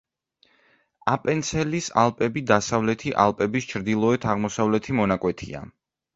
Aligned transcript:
აპენცელის 1.15 1.89
ალპები 2.05 2.43
დასავლეთი 2.53 3.13
ალპების 3.27 3.69
ჩრდილოეთ-აღმოსავლეთი 3.75 4.99
მონაკვეთია. 5.03 5.65